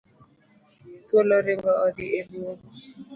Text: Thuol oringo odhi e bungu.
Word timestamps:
Thuol 1.07 1.27
oringo 1.37 1.71
odhi 1.85 2.05
e 2.19 2.21
bungu. 2.27 2.55